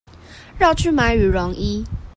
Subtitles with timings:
[0.57, 1.85] 繞去買羽絨衣